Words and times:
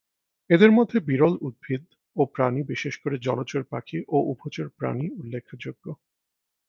এদের 0.49 0.71
মধ্যে 0.71 0.97
বিরল 0.99 1.33
উদ্ভিদ 1.41 1.83
ও 2.15 2.21
প্রাণী, 2.25 2.61
বিশেষ 2.63 2.93
করে 2.97 3.15
জলচর 3.17 3.63
পাখি 3.63 3.99
ও 4.07 4.17
উভচর 4.31 4.67
প্রাণী 4.77 5.05
উল্লেখযোগ্য। 5.11 5.85